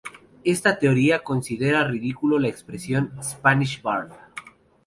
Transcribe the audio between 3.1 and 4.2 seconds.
"Spanish Barb".